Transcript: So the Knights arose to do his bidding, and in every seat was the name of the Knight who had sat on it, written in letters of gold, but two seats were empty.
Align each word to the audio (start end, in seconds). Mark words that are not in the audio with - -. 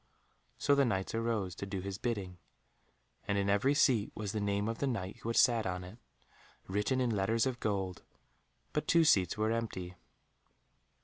So 0.57 0.73
the 0.73 0.83
Knights 0.83 1.13
arose 1.13 1.53
to 1.53 1.67
do 1.67 1.79
his 1.81 1.99
bidding, 1.99 2.39
and 3.27 3.37
in 3.37 3.51
every 3.51 3.75
seat 3.75 4.11
was 4.15 4.31
the 4.31 4.39
name 4.39 4.67
of 4.67 4.79
the 4.79 4.87
Knight 4.87 5.17
who 5.17 5.29
had 5.29 5.35
sat 5.35 5.67
on 5.67 5.83
it, 5.83 5.99
written 6.67 6.99
in 6.99 7.11
letters 7.15 7.45
of 7.45 7.59
gold, 7.59 8.01
but 8.73 8.87
two 8.87 9.03
seats 9.03 9.37
were 9.37 9.51
empty. 9.51 9.93